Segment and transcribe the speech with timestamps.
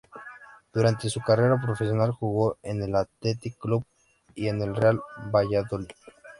[0.73, 3.85] Durante su carrera profesional jugó en el Athletic Club
[4.33, 4.99] y en el Real
[5.31, 5.89] Valladolid.